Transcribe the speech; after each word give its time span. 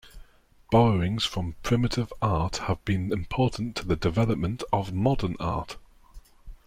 Borrowings 0.71 1.25
from 1.25 1.57
primitive 1.61 2.11
art 2.23 2.57
has 2.57 2.77
been 2.85 3.11
important 3.13 3.75
to 3.75 3.85
the 3.85 3.95
development 3.95 4.63
of 4.73 4.91
modern 4.91 5.35
art. 5.39 5.77